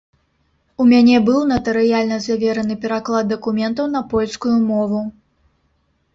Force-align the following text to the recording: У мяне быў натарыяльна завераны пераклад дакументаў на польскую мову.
У 0.83 0.85
мяне 0.91 1.17
быў 1.27 1.37
натарыяльна 1.51 2.17
завераны 2.23 2.79
пераклад 2.87 3.31
дакументаў 3.33 3.85
на 3.99 4.05
польскую 4.17 4.57
мову. 4.71 5.05